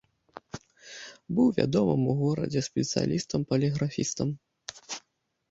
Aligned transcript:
Быў 1.39 1.47
вядомым 1.59 2.01
у 2.15 2.15
горадзе 2.23 2.61
спецыялістам-паліграфістам. 2.69 4.35